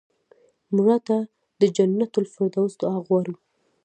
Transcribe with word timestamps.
مړه 0.75 0.97
ته 1.07 1.17
د 1.59 1.61
جنت 1.75 2.11
الفردوس 2.21 2.71
دعا 2.81 2.97
غواړو 3.07 3.35